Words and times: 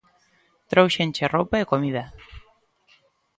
Tróuxenche 0.71 1.25
roupa 1.35 1.55
e 1.63 1.69
comida. 1.71 2.03